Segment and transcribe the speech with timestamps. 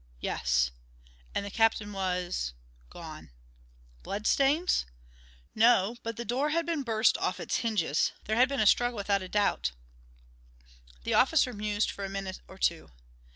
[0.19, 0.71] "Yes."
[1.35, 2.53] "And the captain was"
[2.99, 3.29] "Gone."
[4.01, 4.87] "Blood stains?"
[5.53, 8.11] "No, but the door had been burst off its hinges.
[8.25, 9.73] There had been a struggle without a doubt."
[11.03, 12.89] The officer mused for a minute or two.